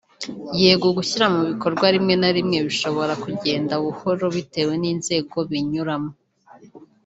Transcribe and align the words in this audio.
yego 0.61 0.87
gushyira 0.97 1.25
mu 1.33 1.41
bikorwa 1.49 1.85
rimwe 1.95 2.13
na 2.21 2.29
rimwe 2.35 2.57
bishobora 2.67 3.13
kugenda 3.23 3.73
buhoro 3.83 4.25
bitewe 4.35 4.73
n’inzego 4.81 5.37
binyuramo 5.49 6.11